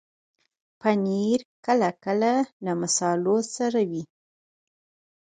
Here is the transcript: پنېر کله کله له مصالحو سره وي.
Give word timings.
پنېر 0.81 1.39
کله 1.65 1.89
کله 2.03 2.33
له 2.65 2.71
مصالحو 2.81 3.37
سره 3.55 3.79
وي. 3.91 4.03